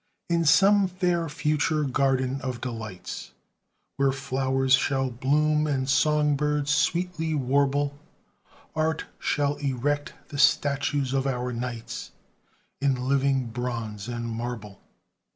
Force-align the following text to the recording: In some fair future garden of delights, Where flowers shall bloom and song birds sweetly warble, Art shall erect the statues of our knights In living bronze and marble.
In 0.31 0.45
some 0.45 0.87
fair 0.87 1.29
future 1.29 1.83
garden 1.83 2.41
of 2.41 2.59
delights, 2.59 3.33
Where 3.97 4.11
flowers 4.11 4.73
shall 4.73 5.11
bloom 5.11 5.67
and 5.67 5.87
song 5.87 6.35
birds 6.35 6.71
sweetly 6.71 7.35
warble, 7.35 7.95
Art 8.75 9.05
shall 9.19 9.57
erect 9.57 10.13
the 10.29 10.39
statues 10.39 11.13
of 11.13 11.27
our 11.27 11.53
knights 11.53 12.13
In 12.81 12.95
living 13.07 13.49
bronze 13.49 14.07
and 14.07 14.25
marble. 14.25 14.81